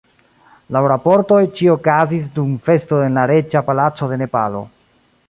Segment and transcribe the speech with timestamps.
[0.77, 4.65] Laŭ raportoj, ĉio okazis dum festo en la reĝa palaco de Nepalo.